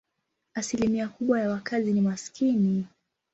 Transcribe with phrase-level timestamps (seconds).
[0.53, 2.87] Asilimia kubwa ya wakazi ni maskini.